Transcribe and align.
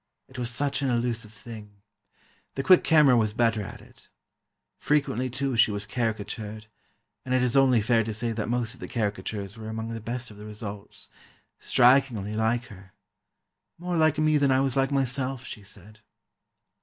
It 0.27 0.39
was 0.39 0.49
such 0.49 0.81
an 0.81 0.89
elusive 0.89 1.31
thing. 1.31 1.75
The 2.55 2.63
quick 2.63 2.83
camera 2.83 3.15
was 3.15 3.33
better 3.33 3.61
at 3.61 3.81
it. 3.81 4.09
Frequently, 4.79 5.29
too, 5.29 5.55
she 5.55 5.69
was 5.69 5.85
caricatured, 5.85 6.65
and 7.23 7.35
it 7.35 7.43
is 7.43 7.55
only 7.55 7.81
fair 7.83 8.03
to 8.05 8.11
say 8.11 8.31
that 8.31 8.49
most 8.49 8.73
of 8.73 8.79
the 8.79 8.87
caricatures 8.87 9.59
were 9.59 9.69
among 9.69 9.89
the 9.89 10.01
best 10.01 10.31
of 10.31 10.37
the 10.37 10.45
results—strikingly 10.45 12.33
like 12.33 12.65
her: 12.69 12.93
"more 13.77 13.95
like 13.95 14.17
me 14.17 14.37
than 14.39 14.49
I 14.49 14.59
was 14.61 14.75
like 14.75 14.91
myself," 14.91 15.45
she 15.45 15.61
said. 15.61 15.99